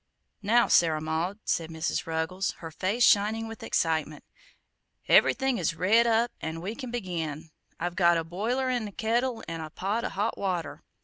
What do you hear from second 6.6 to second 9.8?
can begin. I've got a boiler 'n a kettle 'n a